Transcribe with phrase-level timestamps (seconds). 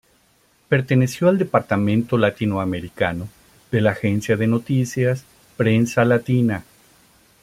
[0.67, 3.29] Perteneció al Departamento Latinoamericano
[3.69, 5.25] de la Agencia de Noticias
[5.57, 6.63] Prensa Latina.